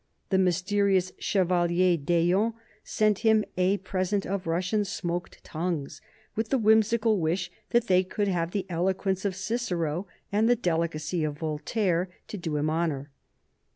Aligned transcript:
The 0.31 0.39
mysterious 0.39 1.11
Chevalier 1.19 1.95
d'Eon 1.95 2.55
sent 2.83 3.19
him 3.19 3.45
a 3.55 3.77
present 3.77 4.25
of 4.25 4.47
Russian 4.47 4.83
smoked 4.83 5.43
tongues, 5.43 6.01
with 6.35 6.49
the 6.49 6.57
whimsical 6.57 7.19
wish 7.19 7.51
that 7.69 7.85
they 7.85 8.03
could 8.03 8.27
have 8.27 8.49
the 8.49 8.65
eloquence 8.67 9.25
of 9.25 9.35
Cicero, 9.35 10.07
and 10.31 10.49
the 10.49 10.55
delicacy 10.55 11.23
of 11.23 11.37
Voltaire, 11.37 12.09
to 12.29 12.35
do 12.37 12.57
him 12.57 12.67
honor. 12.67 13.11